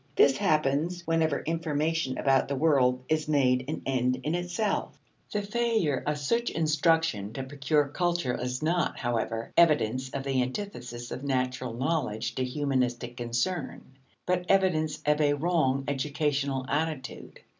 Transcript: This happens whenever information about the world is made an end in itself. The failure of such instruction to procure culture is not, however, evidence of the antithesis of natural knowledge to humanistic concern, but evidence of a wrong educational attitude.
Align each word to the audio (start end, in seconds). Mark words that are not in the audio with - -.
This 0.15 0.35
happens 0.37 1.05
whenever 1.05 1.43
information 1.43 2.17
about 2.17 2.47
the 2.47 2.55
world 2.55 3.03
is 3.07 3.27
made 3.27 3.65
an 3.69 3.83
end 3.85 4.19
in 4.23 4.33
itself. 4.33 4.99
The 5.31 5.43
failure 5.43 6.01
of 6.07 6.17
such 6.17 6.49
instruction 6.49 7.33
to 7.33 7.43
procure 7.43 7.87
culture 7.87 8.33
is 8.35 8.63
not, 8.63 8.97
however, 8.97 9.51
evidence 9.55 10.09
of 10.09 10.23
the 10.23 10.41
antithesis 10.41 11.11
of 11.11 11.23
natural 11.23 11.75
knowledge 11.75 12.33
to 12.33 12.43
humanistic 12.43 13.15
concern, 13.15 13.83
but 14.25 14.43
evidence 14.49 15.03
of 15.05 15.21
a 15.21 15.35
wrong 15.35 15.83
educational 15.87 16.65
attitude. 16.67 17.41